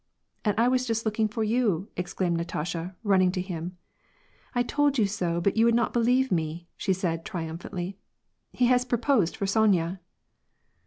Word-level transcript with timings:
"And 0.45 0.59
I 0.59 0.67
was 0.67 0.87
just 0.87 1.05
looking 1.05 1.27
for 1.27 1.43
you." 1.43 1.89
exclaimed 1.95 2.35
Natasha, 2.37 2.95
run 3.03 3.19
ning 3.19 3.31
to 3.33 3.39
him." 3.41 3.77
I 4.55 4.63
told 4.63 4.97
you 4.97 5.05
so, 5.05 5.39
but 5.39 5.55
you 5.57 5.65
would 5.65 5.75
not 5.75 5.93
believe 5.93 6.31
me," 6.31 6.67
said 6.79 7.19
she, 7.19 7.23
triumphantly." 7.23 7.99
He 8.51 8.65
has 8.65 8.83
proposed 8.83 9.35
for 9.35 9.45
Sonya." 9.45 9.99